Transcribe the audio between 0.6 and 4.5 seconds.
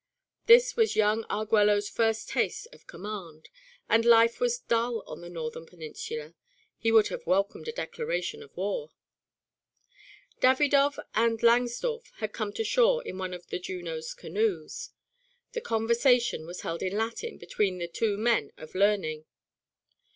was young Arguello's first taste of command, and life